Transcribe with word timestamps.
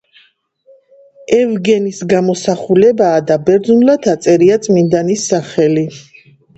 ევგენის 1.39 2.01
გამოსახულებაა 2.15 3.21
და 3.31 3.39
ბერძნულად 3.47 4.13
აწერია 4.17 4.61
წმინდანის 4.69 5.31
სახელი. 5.33 5.91